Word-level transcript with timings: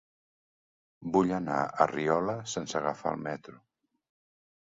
Vull 1.17 1.33
anar 1.37 1.57
a 1.63 1.87
Riola 1.91 2.35
sense 2.53 2.79
agafar 2.81 3.13
el 3.19 3.21
metro. 3.27 3.59